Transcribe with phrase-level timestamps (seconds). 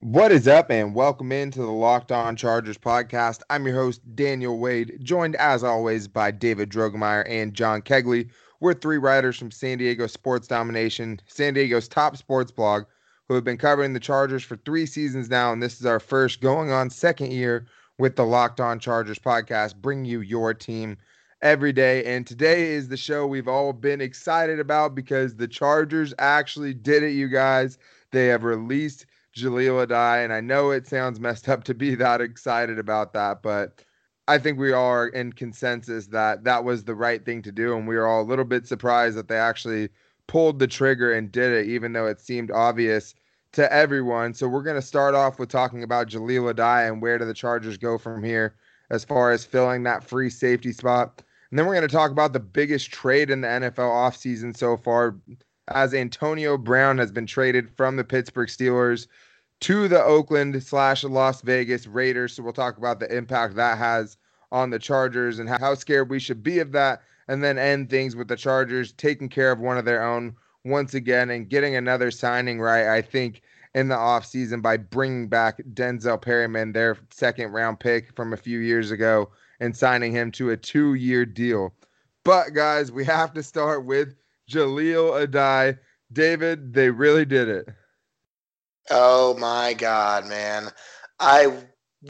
[0.00, 3.40] What is up, and welcome into the Locked On Chargers podcast.
[3.50, 8.30] I'm your host, Daniel Wade, joined as always by David Drogemeyer and John Kegley.
[8.60, 12.84] We're three writers from San Diego Sports Domination, San Diego's top sports blog,
[13.26, 16.40] who have been covering the Chargers for three seasons now, and this is our first
[16.40, 17.66] going on second year
[17.98, 20.96] with the Locked On Chargers podcast, bringing you your team
[21.42, 22.04] every day.
[22.04, 27.02] And today is the show we've all been excited about because the Chargers actually did
[27.02, 27.78] it, you guys.
[28.12, 29.06] They have released
[29.42, 30.24] Jahleel Addae.
[30.24, 33.84] And I know it sounds messed up to be that excited about that, but
[34.26, 37.76] I think we are in consensus that that was the right thing to do.
[37.76, 39.88] And we are all a little bit surprised that they actually
[40.26, 43.14] pulled the trigger and did it, even though it seemed obvious
[43.52, 44.34] to everyone.
[44.34, 47.34] So we're going to start off with talking about Jahleel Addae and where do the
[47.34, 48.54] Chargers go from here
[48.90, 51.22] as far as filling that free safety spot.
[51.50, 54.76] And then we're going to talk about the biggest trade in the NFL offseason so
[54.76, 55.16] far
[55.68, 59.06] as Antonio Brown has been traded from the Pittsburgh Steelers
[59.60, 62.34] to the Oakland slash Las Vegas Raiders.
[62.34, 64.16] So we'll talk about the impact that has
[64.52, 67.02] on the Chargers and how scared we should be of that.
[67.26, 70.94] And then end things with the Chargers taking care of one of their own once
[70.94, 73.42] again and getting another signing right, I think,
[73.74, 78.60] in the offseason by bringing back Denzel Perryman, their second round pick from a few
[78.60, 81.74] years ago, and signing him to a two year deal.
[82.24, 84.14] But, guys, we have to start with
[84.50, 85.78] Jahleel Addae.
[86.12, 87.68] David, they really did it.
[88.90, 90.70] Oh my God, man.
[91.18, 91.64] I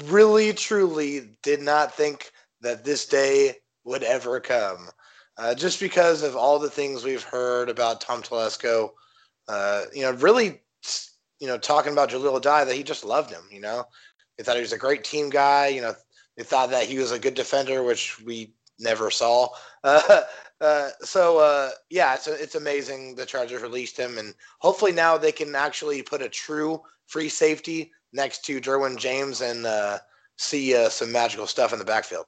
[0.05, 4.89] really, truly did not think that this day would ever come.
[5.37, 8.91] Uh, just because of all the things we've heard about Tom Telesco,
[9.49, 10.63] uh, you know, really,
[11.41, 13.85] you know, talking about Jahleel Addae, that he just loved him, you know.
[14.37, 15.95] They thought he was a great team guy, you know,
[16.37, 19.49] they thought that he was a good defender, which we never saw.
[19.85, 20.23] Uh,
[20.61, 25.31] uh, so uh, yeah, it's it's amazing the Chargers released him, and hopefully now they
[25.31, 29.99] can actually put a true free safety next to Derwin James and uh,
[30.37, 32.27] see uh, some magical stuff in the backfield.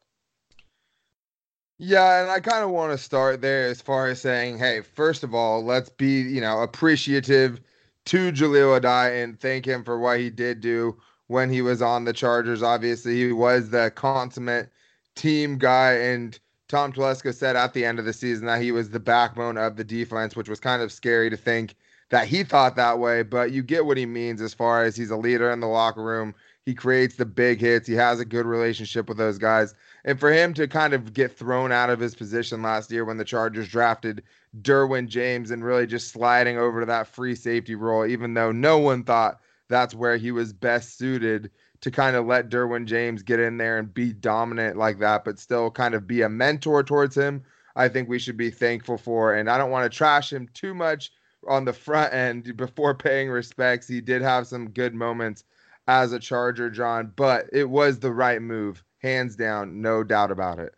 [1.79, 5.25] Yeah, and I kind of want to start there as far as saying, hey, first
[5.25, 7.61] of all, let's be you know appreciative
[8.07, 10.97] to Jahleel Addae and thank him for what he did do
[11.27, 12.63] when he was on the Chargers.
[12.63, 14.71] Obviously, he was the consummate
[15.17, 16.39] team guy and
[16.69, 19.77] Tom Telesco said at the end of the season that he was the backbone of
[19.77, 21.75] the defense, which was kind of scary to think
[22.11, 23.23] that he thought that way.
[23.23, 26.03] But you get what he means as far as he's a leader in the locker
[26.03, 26.35] room.
[26.67, 27.89] He creates the big hits.
[27.89, 29.75] He has a good relationship with those guys.
[30.05, 33.17] And for him to kind of get thrown out of his position last year when
[33.17, 34.23] the Chargers drafted
[34.63, 38.79] Derwin James and really just sliding over to that free safety role, even though no
[38.79, 43.41] one thought that's where he was best suited to kind of let Derwin James get
[43.41, 47.17] in there and be dominant like that, but still kind of be a mentor towards
[47.17, 47.43] him.
[47.77, 49.35] I think we should be thankful for.
[49.35, 51.11] And I don't want to trash him too much
[51.49, 53.89] on the front end before paying respects.
[53.89, 55.45] He did have some good moments
[55.87, 60.59] as a Charger, John, but it was the right move, hands down, no doubt about
[60.59, 60.75] it.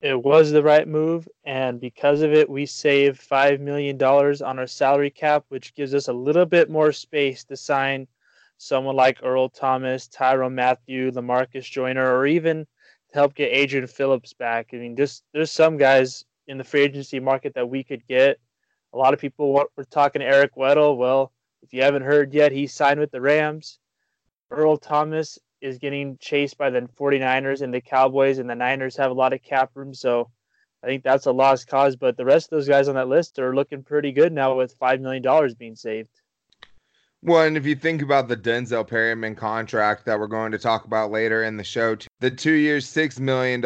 [0.00, 4.66] It was the right move, and because of it, we saved $5 million on our
[4.66, 8.08] salary cap, which gives us a little bit more space to sign
[8.60, 12.66] someone like Earl Thomas, Tyrann Mathieu, Lamarcus Joyner, or even
[13.08, 14.68] to help get Adrian Phillips back.
[14.72, 18.38] I mean, just there's some guys in the free agency market that we could get.
[18.92, 20.98] A lot of people were talking to Eric Weddle.
[20.98, 21.32] Well,
[21.62, 23.78] if you haven't heard yet, he signed with the Rams.
[24.50, 29.10] Earl Thomas is getting chased by the 49ers and the Cowboys, and the Niners have
[29.10, 29.94] a lot of cap room.
[29.94, 30.30] So
[30.84, 31.96] I think that's a lost cause.
[31.96, 34.78] But the rest of those guys on that list are looking pretty good now with
[34.78, 36.10] $5 million being saved.
[37.22, 40.86] Well, and if you think about the Denzel Perryman contract that we're going to talk
[40.86, 43.60] about later in the show, the two years, $6 million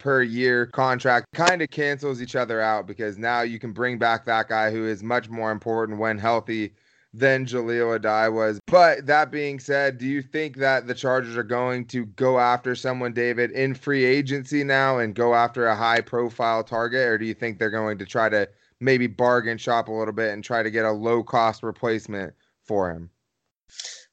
[0.00, 4.24] per year contract kind of cancels each other out because now you can bring back
[4.24, 6.74] that guy who is much more important when healthy
[7.14, 8.58] than Jahleel Addae was.
[8.66, 12.74] But that being said, do you think that the Chargers are going to go after
[12.74, 17.06] someone, David, in free agency now and go after a high profile target?
[17.06, 18.48] Or do you think they're going to try to
[18.80, 22.34] maybe bargain shop a little bit and try to get a low cost replacement?
[22.66, 23.10] For him?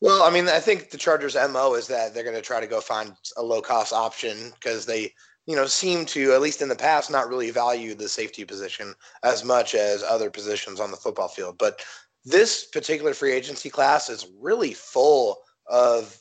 [0.02, 2.68] Well, I mean, I think the Chargers' mo is that they're going to try to
[2.68, 5.14] go find a low cost option because they,
[5.46, 8.94] you know, seem to at least in the past not really value the safety position
[9.24, 11.58] as much as other positions on the football field.
[11.58, 11.86] But
[12.26, 16.20] this particular free agency class is really full of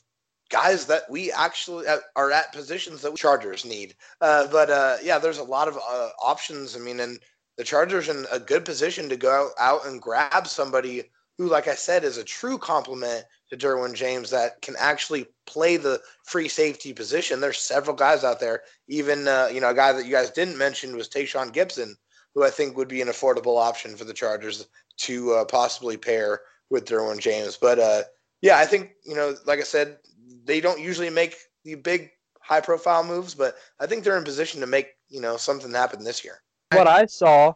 [0.49, 3.94] guys that we actually are at positions that Chargers need.
[4.20, 6.76] Uh, but uh, yeah, there's a lot of uh, options.
[6.76, 7.19] I mean, and
[7.56, 11.05] the Chargers in a good position to go out and grab somebody
[11.38, 15.76] who, like I said, is a true complement to Derwin James that can actually play
[15.76, 17.40] the free safety position.
[17.40, 18.62] There's several guys out there.
[18.88, 21.94] Even uh, you know a guy that you guys didn't mention was Tashaun Gipson,
[22.34, 24.67] who I think would be an affordable option for the Chargers
[24.99, 26.40] to uh, possibly pair
[26.70, 27.56] with Derwin James.
[27.56, 28.02] But uh,
[28.40, 29.99] Yeah, I think you know, like I said,
[30.44, 34.61] they don't usually make the big high profile moves, but I think they're in position
[34.61, 36.43] to make you know something happen this year.
[36.73, 37.55] What I saw,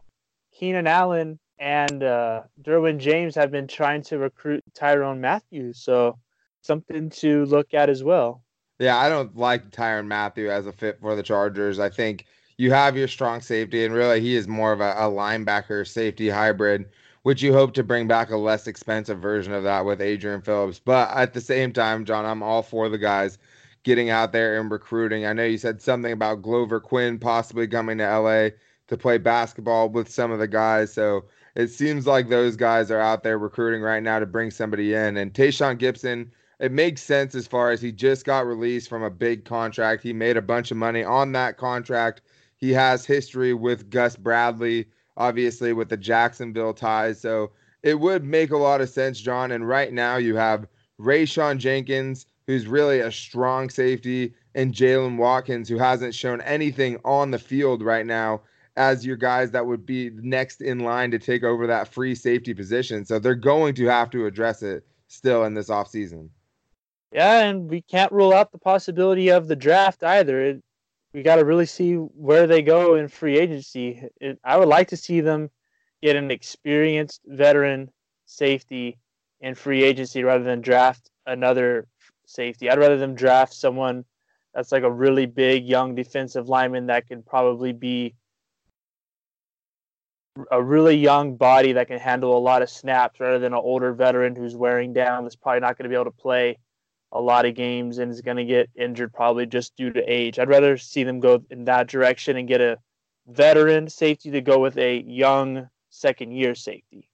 [0.53, 5.73] Keenan Allen and uh, Derwin James have been trying to recruit Tyrann Mathieu.
[5.73, 6.17] so
[6.61, 8.43] something to look at as well.
[8.79, 11.79] Yeah, I don't like Tyrann Mathieu as a fit for the Chargers.
[11.79, 12.25] I think
[12.57, 16.29] you have your strong safety, and really he is more of a, a linebacker safety
[16.29, 16.85] hybrid,
[17.23, 20.79] which you hope to bring back a less expensive version of that with Adrian Phillips.
[20.79, 23.39] But at the same time, John, I'm all for the guys
[23.83, 25.25] getting out there and recruiting.
[25.25, 28.49] I know you said something about Glover Quin possibly coming to LA
[28.87, 30.93] to play basketball with some of the guys.
[30.93, 31.25] So
[31.57, 35.17] it seems like those guys are out there recruiting right now to bring somebody in.
[35.17, 39.09] And Tashaun Gipson, it makes sense as far as he just got released from a
[39.09, 40.03] big contract.
[40.03, 42.21] He made a bunch of money on that contract.
[42.57, 44.85] He has history with Gus Bradley,
[45.17, 47.19] obviously with the Jacksonville ties.
[47.19, 47.49] So
[47.81, 49.51] it would make a lot of sense, John.
[49.51, 50.67] And right now you have
[51.01, 57.31] Rayshawn Jenkins, who's really a strong safety, and Jaylen Watkins, who hasn't shown anything on
[57.31, 58.41] the field right now,
[58.77, 62.53] as your guys that would be next in line to take over that free safety
[62.53, 63.03] position.
[63.03, 66.29] So they're going to have to address it still in this offseason.
[67.11, 70.41] Yeah, and we can't rule out the possibility of the draft either.
[70.41, 70.63] It,
[71.13, 74.03] we got to really see where they go in free agency.
[74.21, 75.49] It, I would like to see them
[76.03, 77.89] get an experienced veteran
[78.25, 78.99] safety
[79.41, 81.87] in free agency rather than draft another
[82.27, 82.69] safety.
[82.69, 84.05] I'd rather them draft someone
[84.53, 88.13] that's like a really big young defensive lineman that can probably be
[90.51, 93.93] a really young body that can handle a lot of snaps rather than an older
[93.93, 96.57] veteran who's wearing down that's probably not going to be able to play
[97.11, 100.39] a lot of games and is going to get injured probably just due to age.
[100.39, 102.77] I'd rather see them go in that direction and get a
[103.27, 107.09] veteran safety to go with a young second year safety.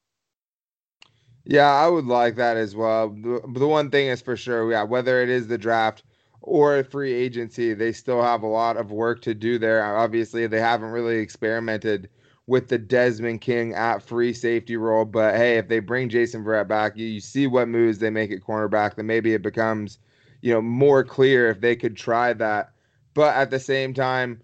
[1.46, 3.10] Yeah, I would like that as well.
[3.10, 6.04] The, the one thing is for sure, yeah, whether it is the draft
[6.42, 9.96] or free agency, they still have a lot of work to do there.
[9.96, 12.10] Obviously, they haven't really experimented
[12.48, 15.06] with the Desmond King at free safety role.
[15.06, 18.31] But hey, if they bring Jason Verrett back, you, you see what moves they make
[18.31, 19.98] at cornerback, then maybe it becomes,
[20.42, 22.72] you know, more clear if they could try that.
[23.13, 24.42] But at the same time,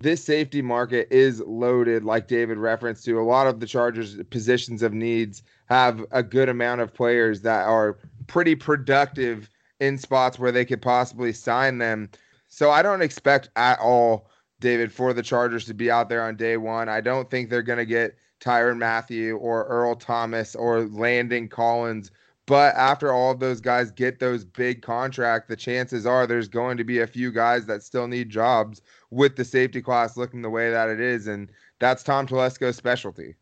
[0.00, 3.20] this safety market is loaded, like David referenced to.
[3.20, 7.66] A lot of the Chargers' positions of needs have a good amount of players that
[7.68, 9.48] are pretty productive
[9.78, 12.08] in spots where they could possibly sign them.
[12.48, 14.28] So I don't expect at all,
[14.62, 16.88] David, for the Chargers to be out there on day one.
[16.88, 22.10] I don't think they're going to get Tyrann Mathieu or Earl Thomas or Landon Collins.
[22.46, 26.76] But after all of those guys get those big contracts, the chances are there's going
[26.78, 28.80] to be a few guys that still need jobs
[29.10, 31.26] with the safety class looking the way that it is.
[31.26, 33.34] And that's Tom Telesco's specialty.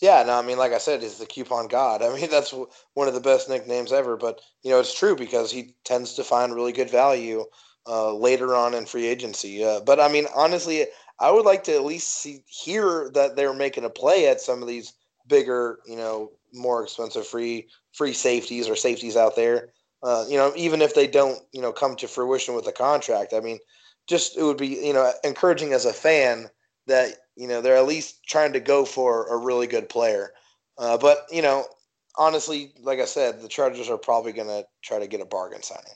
[0.00, 2.02] Yeah, no, I mean, like I said, he's the coupon god.
[2.02, 2.54] I mean, that's
[2.94, 4.16] one of the best nicknames ever.
[4.16, 7.44] But you know, it's true because he tends to find really good value
[7.86, 9.64] uh, later on in free agency.
[9.64, 10.86] Uh, but I mean, honestly,
[11.18, 14.62] I would like to at least see hear that they're making a play at some
[14.62, 14.92] of these
[15.28, 19.72] bigger, you know, more expensive free free safeties or safeties out there.
[20.02, 23.32] Uh, you know, even if they don't, you know, come to fruition with a contract.
[23.32, 23.58] I mean,
[24.08, 26.50] just it would be, you know, encouraging as a fan
[26.86, 30.32] that you know they're at least trying to go for a really good player.
[30.78, 31.64] Uh, but you know,
[32.18, 35.62] honestly, like I said, the Chargers are probably going to try to get a bargain
[35.62, 35.94] signing.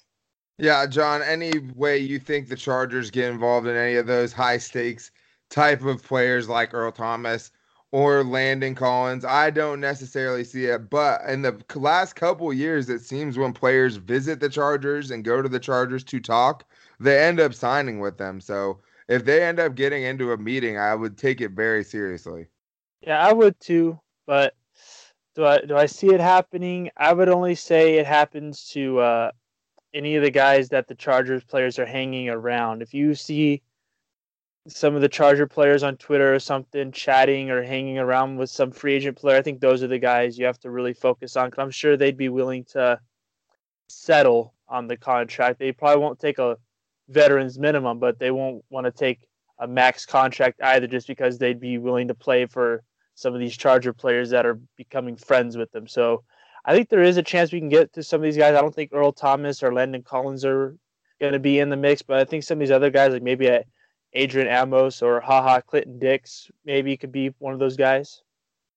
[0.58, 1.22] Yeah, John.
[1.22, 5.10] Any way you think the Chargers get involved in any of those high stakes
[5.50, 7.50] type of players like Earl Thomas
[7.92, 10.90] or Landon Collins, I don't necessarily see it.
[10.90, 15.40] But in the last couple years, it seems when players visit the Chargers and go
[15.40, 16.64] to the Chargers to talk,
[16.98, 18.40] they end up signing with them.
[18.40, 22.46] So if they end up getting into a meeting, I would take it very seriously.
[23.02, 24.00] Yeah, I would too.
[24.26, 24.54] But
[25.34, 26.90] do I do I see it happening?
[26.96, 29.30] I would only say it happens to uh,
[29.96, 32.82] any of the guys that the Chargers players are hanging around.
[32.82, 33.62] If you see
[34.68, 38.70] some of the Charger players on Twitter or something chatting or hanging around with some
[38.70, 41.48] free agent player, I think those are the guys you have to really focus on.
[41.48, 43.00] Because I'm sure they'd be willing to
[43.88, 45.58] settle on the contract.
[45.58, 46.58] They probably won't take a
[47.08, 49.26] veterans minimum, but they won't want to take
[49.58, 52.82] a max contract either just because they'd be willing to play for
[53.14, 55.88] some of these Charger players that are becoming friends with them.
[55.88, 56.22] So
[56.66, 58.56] I think there is a chance we can get to some of these guys.
[58.56, 60.76] I don't think Earl Thomas or Landon Collins are
[61.20, 63.23] going to be in the mix, but I think some of these other guys, like
[63.23, 63.64] maybe a
[64.12, 68.23] Adrian Amos or Ha Ha Clinton Dix, maybe could be one of those guys.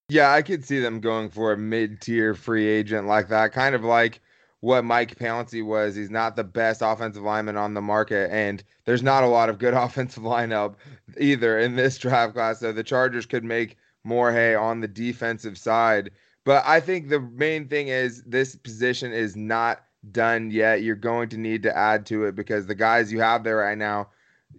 [0.10, 3.74] Yeah, I could see them going for a mid tier free agent like that, kind
[3.74, 4.22] of like
[4.60, 5.96] what Mike Pouncey was.
[5.96, 9.58] He's not the best offensive lineman on the market, and there's not a lot of
[9.58, 10.75] good offensive lineup
[11.19, 12.60] either in this draft class.
[12.60, 16.12] So the Chargers could make more hay on the defensive side.
[16.50, 20.82] But I think the main thing is this position is not done yet.
[20.82, 23.77] You're going to need to add to it because the guys you have there right
[23.77, 24.08] now,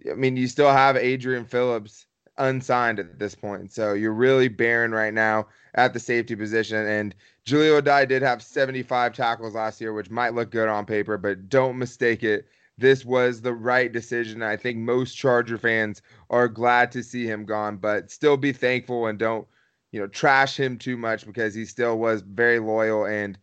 [0.09, 2.05] I mean, you still have Adrian Phillips
[2.37, 3.73] unsigned at this point.
[3.73, 6.77] So you're really barren right now at the safety position.
[6.77, 7.13] And
[7.45, 11.49] Jahleel Addae did have 75 tackles last year, which might look good on paper, but
[11.49, 12.47] don't mistake it.
[12.77, 14.43] This was the right decision.
[14.43, 19.07] I think most Charger fans are glad to see him gone, but still be thankful
[19.07, 19.45] and don't,
[19.91, 23.37] you know, trash him too much because he still was very loyal and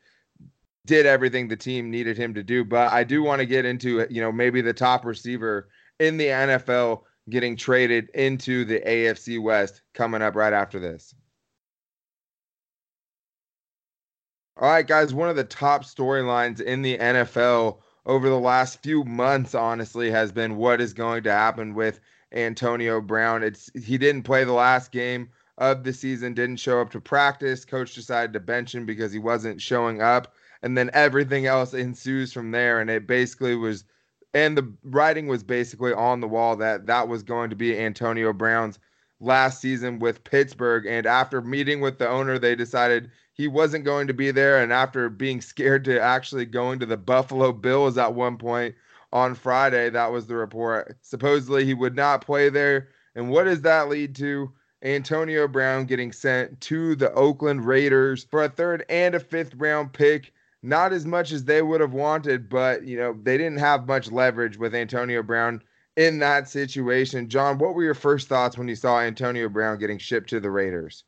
[0.87, 2.65] did everything the team needed him to do.
[2.65, 5.69] But I do want to get into, you know, maybe the top receiver
[6.01, 11.15] in the NFL getting traded into the AFC West coming up right after this.
[14.57, 19.05] All right, guys, one of the top storylines in the NFL over the last few
[19.05, 22.01] months, honestly, has been what is going to happen with
[22.33, 23.43] Antonio Brown.
[23.43, 25.29] It's he didn't play the last game
[25.59, 27.65] of the season, didn't show up to practice.
[27.65, 30.35] Coach decided to bench him because he wasn't showing up.
[30.63, 32.81] And then everything else ensues from there.
[32.81, 33.85] And it basically was
[34.35, 38.33] and the writing was basically on the wall that that was going to be Antonio
[38.33, 38.79] Brown's
[39.21, 40.87] last season with Pittsburgh.
[40.87, 44.63] And after meeting with the owner, they decided he wasn't going to be there.
[44.63, 48.75] And after being scared to actually going to the Buffalo Bills at one point
[49.13, 50.99] on Friday, that was the report.
[51.01, 52.89] Supposedly he would not play there.
[53.15, 54.53] And what does that lead to?
[54.83, 59.93] Antonio Brown getting sent to the Oakland Raiders for a third and a fifth round
[59.93, 60.33] pick
[60.63, 64.11] not as much as they would have wanted, but you know, they didn't have much
[64.11, 65.63] leverage with Antonio Brown
[65.97, 67.29] in that situation.
[67.29, 70.51] John, what were your first thoughts when you saw Antonio Brown getting shipped to the
[70.51, 71.05] Raiders?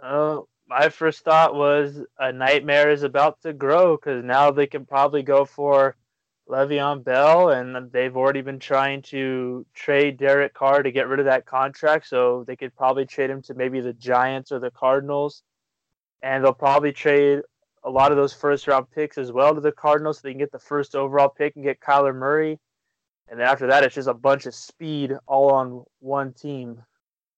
[0.00, 4.84] Uh, my first thought was a nightmare is about to grow because now they can
[4.84, 5.96] probably go for
[6.48, 11.26] Le'Veon Bell, and they've already been trying to trade Derek Carr to get rid of
[11.26, 15.42] that contract, so they could probably trade him to maybe the Giants or the Cardinals,
[16.22, 17.40] and they'll probably trade
[17.82, 20.38] a lot of those first round picks as well to the Cardinals so they can
[20.38, 22.58] get the first overall pick and get Kyler Murray.
[23.28, 26.82] And then after that, it's just a bunch of speed all on one team.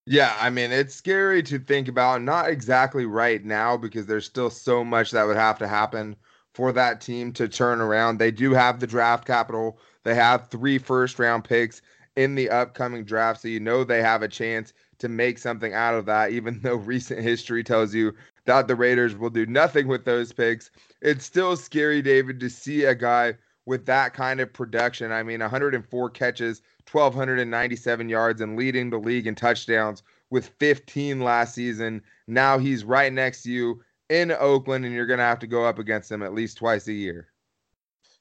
[0.05, 2.23] Yeah, I mean, it's scary to think about.
[2.23, 6.17] Not exactly right now because there's still so much that would have to happen
[6.57, 8.17] for that team to turn around.
[8.17, 11.83] They do have the draft capital, they have three first round picks
[12.17, 13.43] in the upcoming draft.
[13.43, 16.77] So you know they have a chance to make something out of that, even though
[16.77, 18.15] recent history tells you
[18.47, 20.71] that the Raiders will do nothing with those picks.
[21.03, 23.35] It's still scary, David, to see a guy
[23.67, 25.13] with that kind of production.
[25.13, 31.55] I mean, 104 catches, 1,297 yards, and leading the league in touchdowns with 15 last
[31.55, 32.01] season.
[32.27, 35.65] Now he's right next to you in Oakland, and you're going to have to go
[35.65, 37.29] up against them at least twice a year.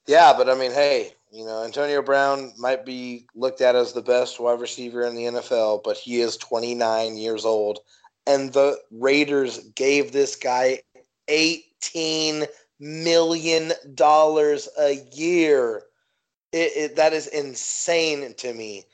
[0.07, 4.01] Yeah, but I mean, hey, you know, Antonio Brown might be looked at as the
[4.01, 7.79] best wide receiver in the NFL, but he is 29 years old
[8.27, 10.81] and the Raiders gave this guy
[11.27, 12.45] eighteen
[12.79, 15.83] million dollars a year.
[16.51, 18.85] It, it, that is insane to me.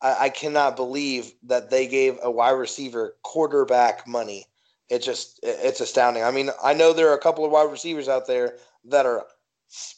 [0.00, 4.46] I, I, cannot believe that they gave a wide receiver quarterback money.
[4.88, 6.22] It just it's astounding.
[6.24, 9.26] I mean, I know there are a couple of wide receivers out there that are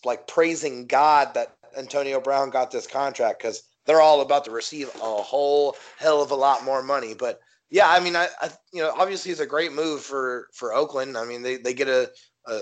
[0.05, 4.89] like praising God that Antonio Brown got this contract because they're all about to receive
[4.97, 7.15] a whole hell of a lot more money.
[7.15, 10.75] But yeah, I mean, I, I, you know, obviously it's a great move for for
[10.75, 11.17] Oakland.
[11.17, 12.11] I mean, they they get a
[12.47, 12.61] a,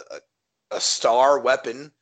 [0.70, 1.92] a star weapon,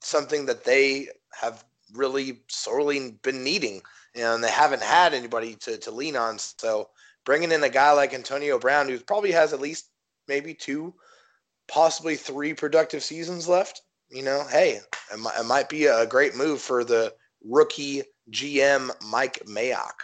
[0.00, 3.82] something that they have really sorely been needing,
[4.14, 6.38] and they haven't had anybody to to lean on.
[6.38, 6.88] So
[7.24, 9.90] bringing in a guy like Antonio Brown, who probably has at least
[10.28, 10.94] maybe two,
[11.68, 14.80] possibly three productive seasons left, you know, hey,
[15.12, 17.12] it might, it might be a great move for the
[17.44, 20.02] rookie GM Mike Mayock.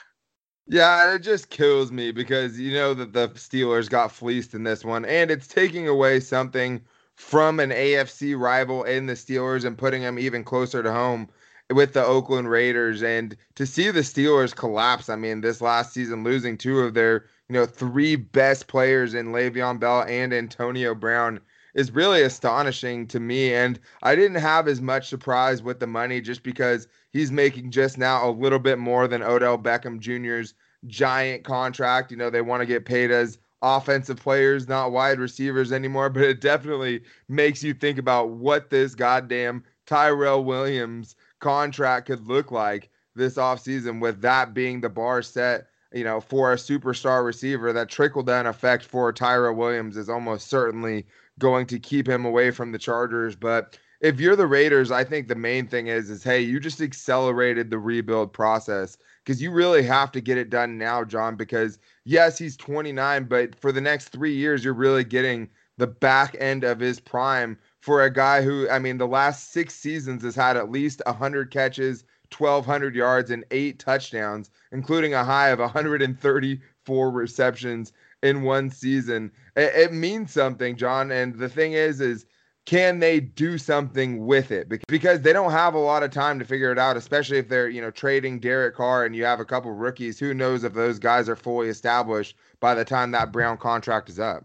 [0.67, 4.85] Yeah, it just kills me because you know that the Steelers got fleeced in this
[4.85, 6.81] one, and it's taking away something
[7.17, 11.29] from an AFC rival in the Steelers and putting them even closer to home
[11.73, 13.03] with the Oakland Raiders.
[13.03, 17.27] And to see the Steelers collapse, I mean, this last season losing two of their,
[17.49, 21.41] you know, three best players in Le'Veon Bell and Antonio Brown
[21.75, 23.55] is really astonishing to me.
[23.55, 27.99] And I didn't have as much surprise with the money just because he's making just
[27.99, 30.55] now a little bit more than Odell Beckham Jr.'s
[30.87, 32.11] giant contract.
[32.11, 36.23] You know, they want to get paid as offensive players, not wide receivers anymore, but
[36.23, 42.91] it definitely makes you think about what this goddamn Tyrell Williams contract could look like
[43.15, 47.73] this offseason with that being the bar set, you know, for a superstar receiver.
[47.73, 51.07] That trickle down effect for Tyrell Williams is almost certainly
[51.39, 53.35] going to keep him away from the Chargers.
[53.35, 56.81] But if you're the Raiders, I think the main thing is is hey, you just
[56.81, 61.37] accelerated the rebuild process because you really have to get it done now, John.
[61.37, 66.37] Because yes, he's 29, but for the next three years, you're really getting the back
[66.39, 70.35] end of his prime for a guy who, I mean, the last six seasons has
[70.35, 72.05] had at least 100 catches,
[72.37, 79.33] 1,200 yards, and eight touchdowns, including a high of 134 receptions in one season.
[79.57, 81.11] It, it means something, John.
[81.11, 82.27] And the thing is, is
[82.67, 84.69] can they do something with it?
[84.87, 87.69] Because they don't have a lot of time to figure it out, especially if they're,
[87.69, 90.19] you know, trading Derek Carr and you have a couple rookies.
[90.19, 94.21] Who knows if those guys are fully established by the time that Brown contract is
[94.21, 94.45] up?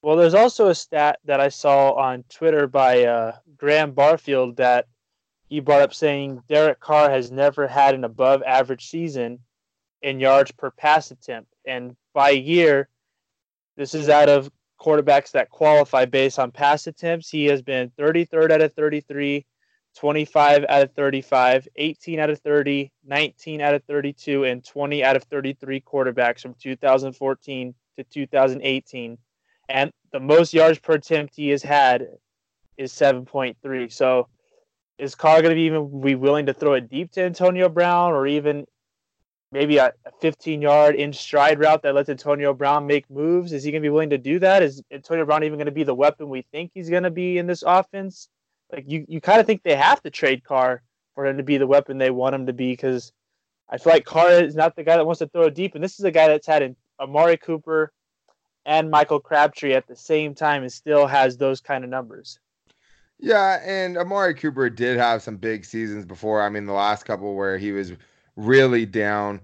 [0.00, 4.86] Well, there's also a stat that I saw on Twitter by uh, Graham Barfield that
[5.48, 9.40] he brought up saying Derek Carr has never had an above average season
[10.02, 11.52] in yards per pass attempt.
[11.66, 12.88] And by year,
[13.76, 14.50] this is out of
[14.80, 17.28] quarterbacks that qualify based on pass attempts.
[17.28, 19.44] He has been 33rd out of 33,
[19.96, 25.16] 25 out of 35, 18 out of 30, 19 out of 32, and 20 out
[25.16, 29.18] of 33 quarterbacks from 2014 to 2018.
[29.68, 32.08] And the most yards per attempt he has had
[32.76, 33.92] is 7.3.
[33.92, 34.28] So
[34.98, 38.12] is Carr going to be even be willing to throw it deep to Antonio Brown
[38.12, 38.66] or even
[39.52, 43.52] maybe a, 15 yard in stride route that lets Antonio Brown make moves?
[43.52, 44.62] Is he going to be willing to do that?
[44.62, 47.38] Is Antonio Brown even going to be the weapon we think he's going to be
[47.38, 48.28] in this offense?
[48.72, 50.82] Like you, you kind of think they have to trade Carr
[51.14, 53.12] for him to be the weapon they want him to be because
[53.68, 55.98] I feel like Carr is not the guy that wants to throw deep, and this
[55.98, 57.92] is a guy that's had Amari Cooper
[58.66, 62.38] and Michael Crabtree at the same time and still has those kind of numbers.
[63.18, 66.40] Yeah, and Amari Cooper did have some big seasons before.
[66.42, 67.92] I mean, the last couple where he was
[68.36, 69.40] really down.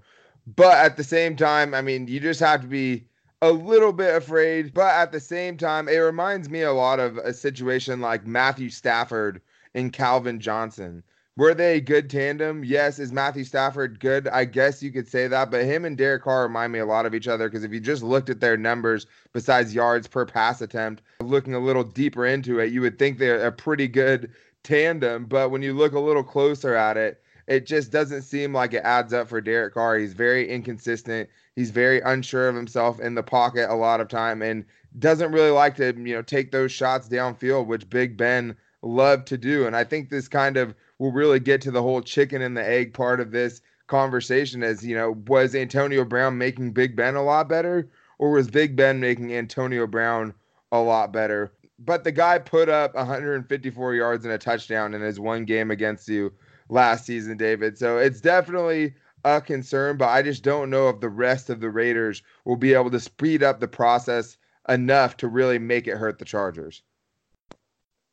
[0.46, 3.06] But at the same time, I mean, you just have to be
[3.42, 4.72] a little bit afraid.
[4.72, 8.70] But at the same time, it reminds me a lot of a situation like Matthew
[8.70, 9.40] Stafford
[9.74, 11.02] and Calvin Johnson.
[11.36, 12.62] Were they a good tandem?
[12.64, 13.00] Yes.
[13.00, 14.28] Is Matthew Stafford good?
[14.28, 15.50] I guess you could say that.
[15.50, 17.80] But him and Derek Carr remind me a lot of each other because if you
[17.80, 22.60] just looked at their numbers besides yards per pass attempt, looking a little deeper into
[22.60, 24.30] it, you would think they're a pretty good
[24.62, 25.24] tandem.
[25.24, 28.84] But when you look a little closer at it, it just doesn't seem like it
[28.84, 29.98] adds up for Derek Carr.
[29.98, 31.28] He's very inconsistent.
[31.56, 34.64] He's very unsure of himself in the pocket a lot of time and
[35.00, 39.36] doesn't really like to, you know, take those shots downfield, which Big Ben loved to
[39.36, 39.66] do.
[39.66, 42.66] And I think this kind of will really get to the whole chicken and the
[42.66, 47.22] egg part of this conversation as, you know, was Antonio Brown making Big Ben a
[47.22, 50.32] lot better or was Big Ben making Antonio Brown
[50.72, 51.52] a lot better?
[51.78, 56.08] But the guy put up 154 yards and a touchdown in his one game against
[56.08, 56.32] you
[56.70, 57.76] last season, David.
[57.76, 58.94] So it's definitely
[59.26, 62.72] a concern, but I just don't know if the rest of the Raiders will be
[62.72, 64.38] able to speed up the process
[64.70, 66.82] enough to really make it hurt the Chargers.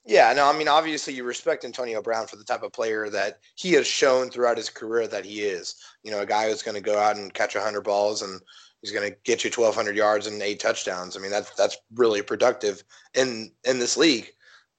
[0.05, 3.39] Yeah, no, I mean, obviously, you respect Antonio Brown for the type of player that
[3.55, 5.75] he has shown throughout his career that he is.
[6.03, 8.41] You know, a guy who's going to go out and catch 100 balls and
[8.81, 11.15] he's going to get you 1,200 yards and eight touchdowns.
[11.15, 12.83] I mean, that's that's really productive
[13.13, 14.31] in in this league.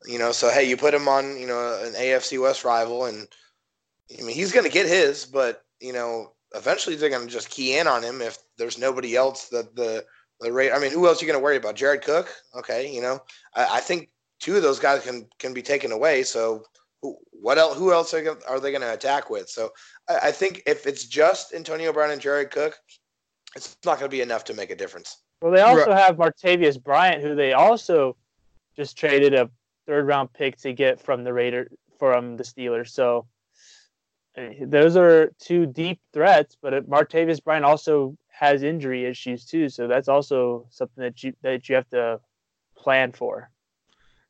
[0.07, 3.29] You know, so hey, you put him on, you know, an AFC West rival, and
[4.19, 7.51] I mean, he's going to get his, but you know, eventually they're going to just
[7.51, 10.05] key in on him if there's nobody else that the
[10.41, 10.73] the rate.
[10.73, 11.77] I mean, who else are you going to worry about?
[11.77, 12.29] Jared Cook?
[12.57, 13.21] Okay, you know,
[13.55, 14.11] I, I, think
[14.43, 16.23] two of those guys can can be taken away.
[16.23, 16.65] So
[17.01, 17.79] who, what else?
[17.79, 19.49] Who else are, are they going to attack with?
[19.49, 19.71] So
[20.09, 22.79] I, I think if it's just Antonio Brown and Jared Cook,
[23.57, 25.23] it's not going to be enough to make a difference.
[25.41, 28.17] Well, they also have Martavis Bryant, who they also
[28.77, 29.51] just traded a
[29.87, 32.91] third round pick to get from the Raider from the Steelers.
[32.91, 33.27] So
[34.37, 39.87] eh, those are two deep threats, but Martavis Bryant also has injury issues too, so
[39.87, 42.21] that's also something that you that you have to
[42.77, 43.51] plan for.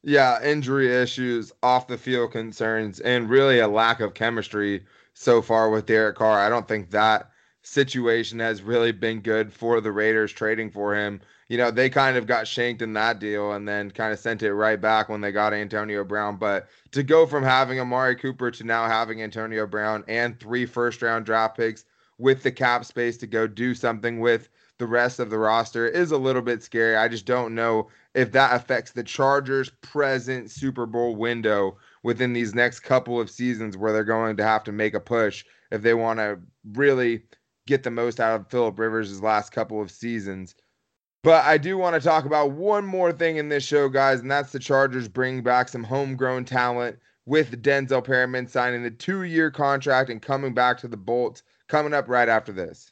[0.03, 4.85] Yeah, injury issues, off the field concerns, and really a lack of chemistry
[5.15, 6.41] so far with Derek Carr.
[6.41, 7.31] I don't think that
[7.62, 11.21] situation has really been good for the Raiders trading for him
[11.53, 14.43] you know, they kind of got shanked in that deal and then kind of sent
[14.43, 16.38] it right back when they got Antonio Brown.
[16.38, 21.03] But to go from having Amari Cooper to now having Antonio Brown and three first
[21.03, 21.85] round draft picks
[22.17, 26.11] with the cap space to go do something with the rest of the roster is
[26.11, 26.97] a little bit scary.
[26.97, 32.55] I just don't know if that affects the Chargers' present Super Bowl window within these
[32.55, 35.94] next couple of seasons where they're going to have to make a push if they
[35.94, 36.38] want to
[36.72, 37.22] really
[37.66, 40.55] get the most out of Philip Rivers' last couple of seasons.
[41.22, 44.31] But I do want to talk about one more thing in this show, guys, and
[44.31, 49.51] that's the Chargers bringing back some homegrown talent with Denzel Perryman signing the two year
[49.51, 52.91] contract and coming back to the Bolts coming up right after this.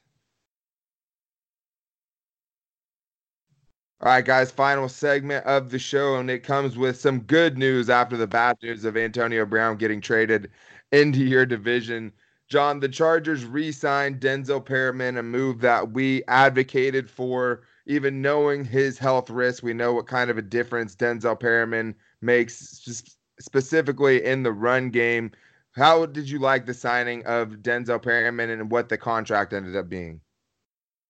[4.03, 7.91] All right, guys, final segment of the show, and it comes with some good news
[7.91, 10.51] after the bad news of Antonio Brown getting traded
[10.91, 12.13] into your division.
[12.49, 18.65] John, the Chargers re signed Denzel Perryman, a move that we advocated for even knowing
[18.65, 23.11] his health risk, we know what kind of a difference Denzel Perryman makes
[23.41, 25.33] specifically in the run game.
[25.73, 29.89] How did you like the signing of Denzel Perryman and what the contract ended up
[29.89, 30.21] being?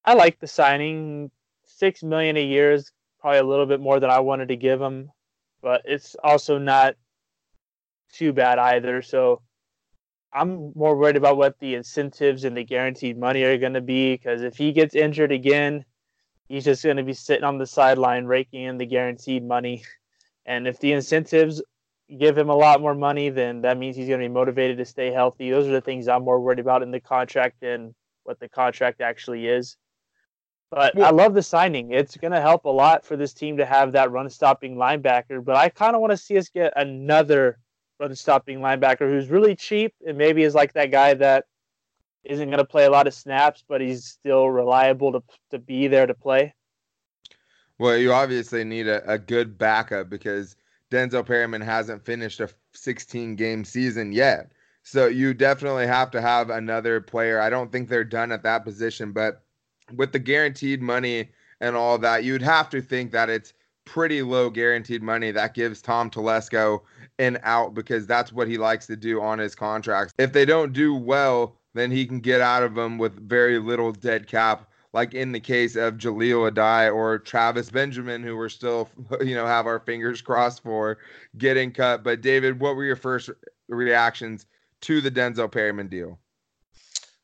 [0.05, 1.31] I like the signing.
[1.81, 4.83] Six million a year is probably a little bit more than I wanted to give
[4.83, 5.11] him,
[5.62, 6.95] but it's also not
[8.12, 9.01] too bad either.
[9.01, 9.40] So
[10.31, 14.12] I'm more worried about what the incentives and the guaranteed money are going to be
[14.12, 15.87] because if he gets injured again,
[16.49, 19.83] he's just going to be sitting on the sideline raking in the guaranteed money.
[20.47, 21.62] And if the incentives
[22.19, 24.85] give him a lot more money, then that means he's going to be motivated to
[24.85, 25.51] stay healthy.
[25.51, 29.01] Those are the things I'm more worried about in the contract than what the contract
[29.01, 29.77] actually is.
[30.70, 31.92] But well, I love the signing.
[31.92, 35.44] It's going to help a lot for this team to have that run stopping linebacker.
[35.44, 37.59] But I kind of want to see us get another
[37.98, 41.46] run stopping linebacker who's really cheap and maybe is like that guy that
[42.24, 45.88] isn't going to play a lot of snaps, but he's still reliable to, to be
[45.88, 46.54] there to play.
[47.78, 50.54] Well, you obviously need a, a good backup because
[50.90, 54.52] Denzel Perryman hasn't finished a 16 game season yet.
[54.83, 57.40] So you definitely have to have another player.
[57.40, 59.42] I don't think they're done at that position, but
[59.94, 63.53] with the guaranteed money and all that, you'd have to think that it's
[63.85, 66.83] pretty low guaranteed money that gives Tom Telesco
[67.18, 70.14] an out because that's what he likes to do on his contracts.
[70.18, 73.92] If they don't do well, then he can get out of them with very little
[73.92, 78.88] dead cap, like in the case of Jahleel Addae or Travis Benjamin, who we're still,
[79.20, 80.98] you know, have our fingers crossed for
[81.37, 82.03] getting cut.
[82.03, 83.31] But David, what were your first
[83.68, 84.46] reactions
[84.83, 86.18] to the Denzel Perryman deal?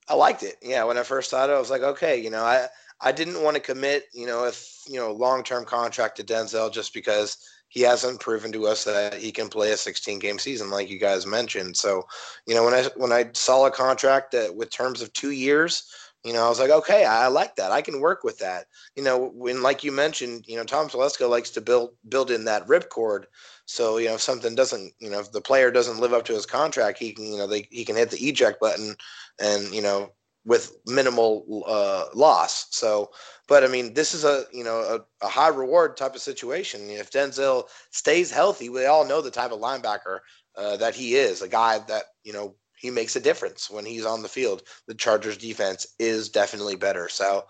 [0.09, 0.57] I liked it.
[0.63, 2.67] Yeah, when I first saw it, I was like, okay, you know, I
[3.01, 4.53] I didn't want to commit, you know, a
[4.87, 7.39] you know long term contract to Denzel just because
[7.69, 10.99] he hasn't proven to us that he can play a 16 game season like you
[10.99, 11.77] guys mentioned.
[11.77, 12.07] So,
[12.47, 15.85] you know, when I when I saw a contract that with terms of two years,
[16.25, 17.71] you know, I was like, okay, I like that.
[17.71, 18.67] I can work with that.
[18.97, 22.45] You know, when like you mentioned, you know, Tom Telesco likes to build build in
[22.47, 23.25] that ripcord.
[23.67, 26.35] So, you know, if something doesn't, you know, if the player doesn't live up to
[26.35, 28.97] his contract, he can, you know, they he can hit the eject button
[29.41, 30.13] and, you know,
[30.47, 32.69] with minimal uh, loss.
[32.71, 33.11] So,
[33.49, 36.89] but I mean, this is a you know a, a, high reward type of situation.
[36.89, 40.21] If Denzel stays healthy, we all know the type of linebacker
[40.57, 41.43] uh, that he is.
[41.43, 44.63] A guy that you know he makes a difference when he's on the field.
[44.87, 47.09] The Chargers defense is definitely better.
[47.09, 47.47] So,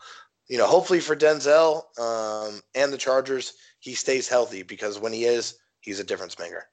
[0.49, 5.25] you know, hopefully for Denzel um, and the Chargers, he stays healthy because when he
[5.25, 6.67] is, he's a difference maker.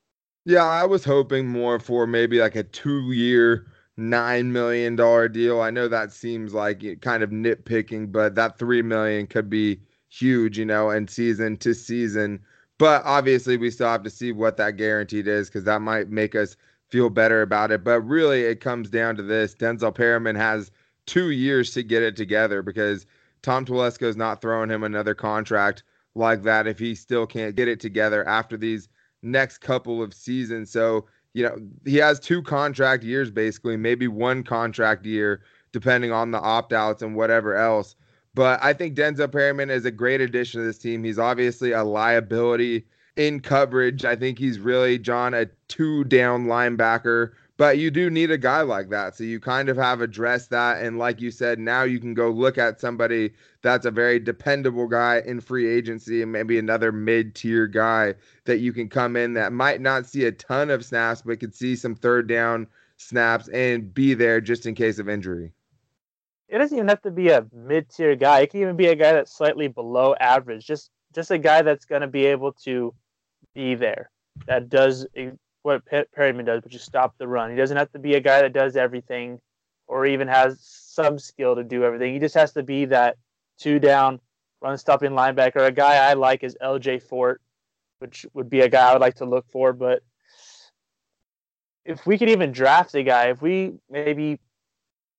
[0.46, 5.62] Yeah, I was hoping more for maybe like a two year nine million dollar deal.
[5.62, 10.58] I know that seems like kind of nitpicking, but that three million could be huge,
[10.58, 12.40] you know, and season to season.
[12.78, 16.36] But obviously, we still have to see what that guaranteed is because that might make
[16.36, 16.58] us
[16.94, 17.84] feel better about it.
[17.84, 20.70] But really, it comes down to this: Denzel Perryman has
[21.08, 23.08] two years to get it together because
[23.42, 25.82] Tom Telesco is not throwing him another contract
[26.14, 28.90] like that if he still can't get it together after these
[29.24, 30.72] next couple of seasons.
[30.72, 36.30] So you know, he has two contract years basically, maybe one contract year, depending on
[36.30, 37.96] the opt outs and whatever else.
[38.36, 41.04] But I think Denzel Perryman is a great addition to this team.
[41.04, 44.06] He's obviously a liability in coverage.
[44.06, 48.62] I think he's really, John, a two down linebacker but you do need a guy
[48.62, 49.16] like that.
[49.16, 50.82] So you kind of have addressed that.
[50.82, 54.88] And like you said, now you can go look at somebody that's a very dependable
[54.88, 59.34] guy in free agency and maybe another mid tier guy that you can come in
[59.34, 63.48] that might not see a ton of snaps, but could see some third down snaps
[63.50, 65.54] and be there just in case of injury.
[66.50, 68.42] It doesn't even have to be a mid tier guy.
[68.42, 70.66] It can even be a guy that's slightly below average.
[70.66, 72.94] Just just a guy that's going to be able to
[73.56, 74.10] be there
[74.48, 75.06] that does
[75.62, 77.50] what Perryman does, which is stop the run.
[77.52, 79.40] He doesn't have to be a guy that does everything
[79.88, 82.14] or even has some skill to do everything.
[82.14, 83.18] He just has to be that
[83.58, 84.20] two down
[84.62, 85.66] run stopping linebacker.
[85.66, 87.42] A guy I like is LJ Fort,
[88.00, 89.74] which would be a guy I would like to look for.
[89.74, 90.02] But
[91.86, 94.40] if we could even draft a guy, if we maybe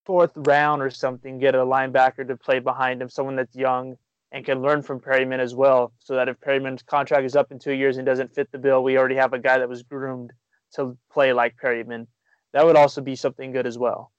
[0.07, 3.97] fourth round or something get a linebacker to play behind him, someone that's young
[4.35, 5.93] and can learn from Perryman as well.
[6.01, 8.83] So that if Perryman's contract is up in two years and doesn't fit the bill,
[8.83, 10.33] we already have a guy that was groomed
[10.75, 12.09] to play like Perryman.
[12.53, 14.11] That would also be something good as well.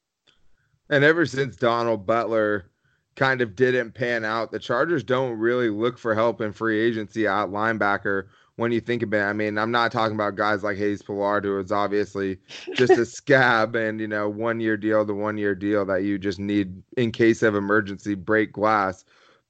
[0.90, 2.72] And ever since Donald Butler
[3.18, 7.28] kind of didn't pan out, the Chargers don't really look for help in free agency
[7.28, 9.30] at linebacker when you think about it.
[9.30, 12.38] I mean, I'm not talking about guys like Hayes Pullard, who is obviously
[12.74, 16.18] just a scab and, you know, one year deal to one year deal that you
[16.18, 19.04] just need in case of emergency break glass.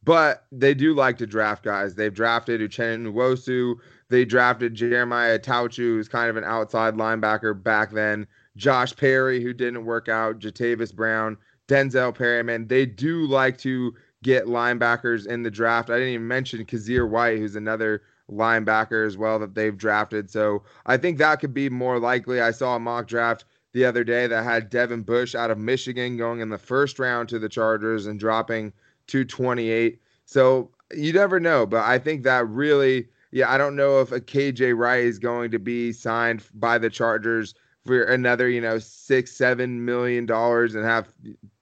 [0.05, 1.95] But they do like to draft guys.
[1.95, 3.75] They've drafted Uchenna Nwosu.
[4.09, 8.27] They drafted Jeremiah Attaochu, who's kind of an outside linebacker back then.
[8.55, 10.39] Josh Perry, who didn't work out.
[10.39, 11.37] Jatavis Brown,
[11.67, 12.67] Denzel Perryman.
[12.67, 15.89] They do like to get linebackers in the draft.
[15.89, 20.29] I didn't even mention Kyzir White, who's another linebacker as well that they've drafted.
[20.29, 22.41] So I think that could be more likely.
[22.41, 26.15] I saw a mock draft the other day that had Devin Bush out of Michigan
[26.15, 28.71] going in the first round to the Chargers and dropping
[29.07, 29.99] to 28.
[30.25, 34.19] So you never know, but I think that really, yeah, I don't know if a
[34.19, 37.53] KJ Wright is going to be signed by the Chargers
[37.85, 41.13] for another, you know, six, seven million dollars and have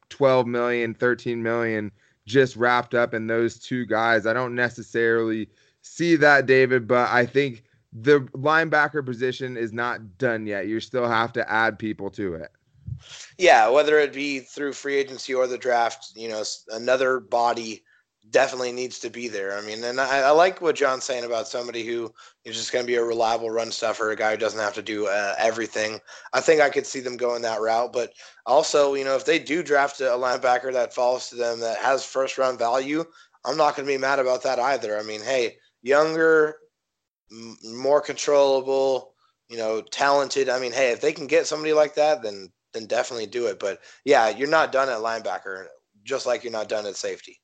[0.09, 1.91] 12 million, 13 million
[2.25, 4.25] just wrapped up in those two guys.
[4.25, 5.49] I don't necessarily
[5.81, 10.67] see that, David, but I think the linebacker position is not done yet.
[10.67, 12.51] You still have to add people to it.
[13.37, 17.83] Yeah, whether it be through free agency or the draft, you know, another body
[18.29, 19.57] definitely needs to be there.
[19.57, 22.13] I mean, and I, I like what John's saying about somebody who
[22.45, 24.81] is just going to be a reliable run stuffer, a guy who doesn't have to
[24.81, 25.99] do uh, everything.
[26.31, 27.91] I think I could see them going that route.
[27.91, 28.13] But
[28.45, 32.05] also, you know, if they do draft a linebacker that falls to them that has
[32.05, 33.03] first round value,
[33.45, 34.97] I'm not going to be mad about that either.
[34.97, 36.55] I mean, hey, younger,
[37.31, 39.15] m- more controllable,
[39.49, 40.49] you know, talented.
[40.49, 43.59] I mean, hey, if they can get somebody like that, then then definitely do it.
[43.59, 45.67] But yeah, you're not done at linebacker,
[46.03, 47.39] just like you're not done at safety.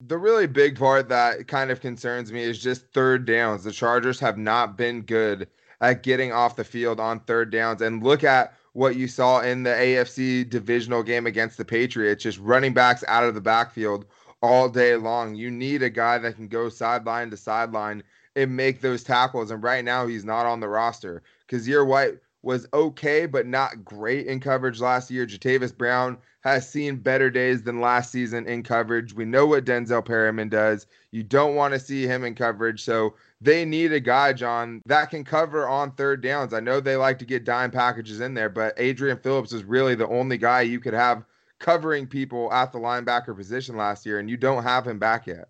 [0.00, 3.64] The really big part that kind of concerns me is just third downs.
[3.64, 5.48] The Chargers have not been good
[5.80, 7.82] at getting off the field on third downs.
[7.82, 12.38] And look at what you saw in the AFC divisional game against the Patriots, just
[12.38, 14.06] running backs out of the backfield
[14.42, 15.34] all day long.
[15.34, 18.02] You need a guy that can go sideline to sideline
[18.36, 19.50] and make those tackles.
[19.50, 21.22] And right now, he's not on the roster.
[21.48, 25.26] Kyzir White was okay, but not great in coverage last year.
[25.26, 29.14] Jatavis Brown has seen better days than last season in coverage.
[29.14, 30.86] We know what Denzel Perryman does.
[31.10, 32.84] You don't want to see him in coverage.
[32.84, 36.52] So they need a guy, John, that can cover on third downs.
[36.52, 39.94] I know they like to get dime packages in there, but Adrian Phillips is really
[39.94, 41.24] the only guy you could have
[41.60, 45.48] covering people at the linebacker position last year, and you don't have him back yet.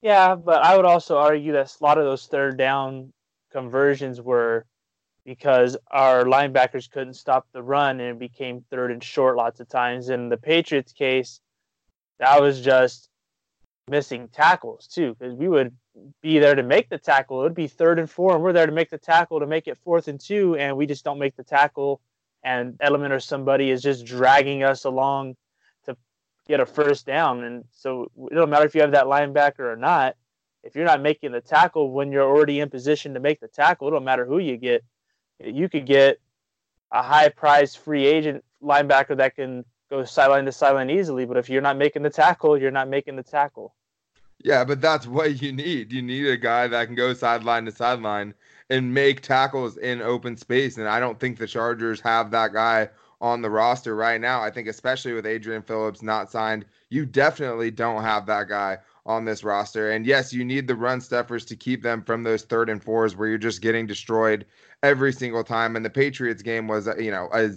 [0.00, 3.12] Yeah, but I would also argue that a lot of those third down
[3.50, 4.64] conversions were
[5.28, 9.68] because our linebackers couldn't stop the run and it became third and short lots of
[9.68, 10.08] times.
[10.08, 11.42] In the Patriots case,
[12.18, 13.10] that was just
[13.90, 15.76] missing tackles too, because we would
[16.22, 17.40] be there to make the tackle.
[17.40, 19.68] It would be third and four, and we're there to make the tackle to make
[19.68, 22.00] it fourth and two, and we just don't make the tackle
[22.42, 25.36] and Element or somebody is just dragging us along
[25.84, 25.94] to
[26.46, 27.44] get a first down.
[27.44, 30.16] And so it don't matter if you have that linebacker or not.
[30.62, 33.88] If you're not making the tackle when you're already in position to make the tackle,
[33.88, 34.84] it don't matter who you get.
[35.40, 36.20] You could get
[36.92, 41.48] a high price free agent linebacker that can go sideline to sideline easily, but if
[41.48, 43.74] you're not making the tackle, you're not making the tackle.
[44.44, 45.92] Yeah, but that's what you need.
[45.92, 48.34] You need a guy that can go sideline to sideline
[48.70, 50.76] and make tackles in open space.
[50.76, 52.88] And I don't think the Chargers have that guy
[53.20, 54.40] on the roster right now.
[54.40, 59.24] I think, especially with Adrian Phillips not signed, you definitely don't have that guy on
[59.24, 59.90] this roster.
[59.90, 63.16] And yes, you need the run stuffers to keep them from those third and fours
[63.16, 64.44] where you're just getting destroyed
[64.82, 65.76] every single time.
[65.76, 67.50] And the Patriots game was, uh, you know, a,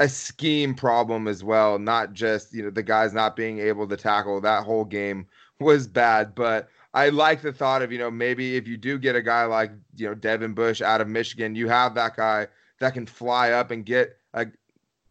[0.00, 3.96] a scheme problem as well, not just, you know, the guys not being able to
[3.96, 4.40] tackle.
[4.40, 5.26] That whole game
[5.60, 6.34] was bad.
[6.34, 9.44] But I like the thought of, you know, maybe if you do get a guy
[9.44, 12.48] like, you know, Devin Bush out of Michigan, you have that guy
[12.80, 14.46] that can fly up and get a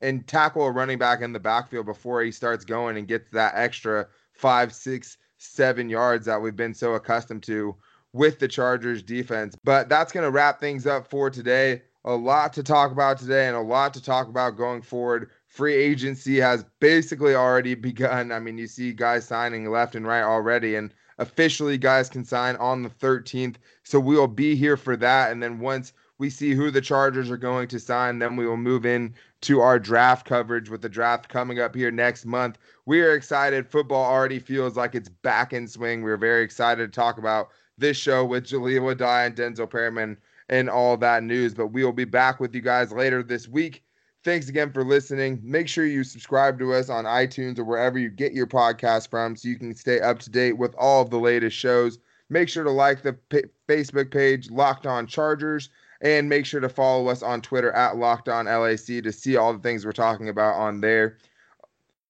[0.01, 3.53] and tackle a running back in the backfield before he starts going and gets that
[3.55, 7.75] extra five, six, seven yards that we've been so accustomed to
[8.13, 9.55] with the Chargers defense.
[9.63, 11.81] But that's going to wrap things up for today.
[12.03, 15.29] A lot to talk about today and a lot to talk about going forward.
[15.47, 18.31] Free agency has basically already begun.
[18.31, 20.75] I mean, you see guys signing left and right already.
[20.75, 23.57] And officially guys can sign on the 13th.
[23.83, 25.31] So we will be here for that.
[25.31, 28.57] And then once we see who the Chargers are going to sign, then we will
[28.57, 32.57] move in to our draft coverage with the draft coming up here next month.
[32.85, 33.67] We are excited.
[33.67, 36.03] Football already feels like it's back in swing.
[36.03, 37.49] We're very excited to talk about
[37.81, 40.17] this show with Jahleel Addae and Denzel Perryman
[40.47, 41.53] and all that news.
[41.53, 43.83] But we will be back with you guys later this week.
[44.23, 45.41] Thanks again for listening.
[45.43, 49.35] Make sure you subscribe to us on iTunes or wherever you get your podcast from
[49.35, 51.97] so you can stay up to date with all of the latest shows.
[52.29, 55.69] Make sure to like the p- Facebook page Locked On Chargers
[56.01, 59.53] and make sure to follow us on Twitter at Locked On LAC to see all
[59.53, 61.17] the things we're talking about on there.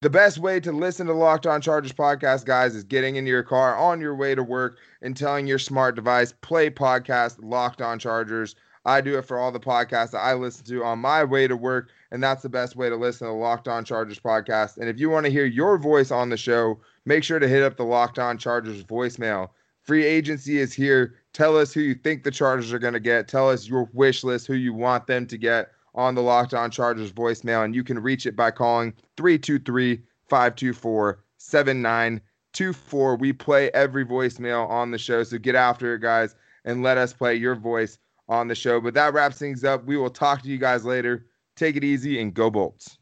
[0.01, 3.43] The best way to listen to Locked On Chargers podcast, guys, is getting into your
[3.43, 7.99] car on your way to work and telling your smart device, play podcast Locked On
[7.99, 8.55] Chargers.
[8.83, 11.55] I do it for all the podcasts that I listen to on my way to
[11.55, 14.77] work and that's the best way to listen to Locked On Chargers podcast.
[14.77, 17.61] And if you want to hear your voice on the show, make sure to hit
[17.61, 19.49] up the Locked On Chargers voicemail.
[19.83, 21.13] Free agency is here.
[21.31, 23.27] Tell us who you think the Chargers are going to get.
[23.27, 26.71] Tell us your wish list, who you want them to get on the Locked On
[26.71, 27.65] Chargers voicemail.
[27.65, 32.21] And you can reach it by calling 323 524 79
[32.53, 33.15] 24.
[33.15, 35.23] We play every voicemail on the show.
[35.23, 37.97] So get after it, guys, and let us play your voice
[38.29, 38.79] on the show.
[38.81, 39.85] But that wraps things up.
[39.85, 41.27] We will talk to you guys later.
[41.55, 42.97] Take it easy and go Bolts.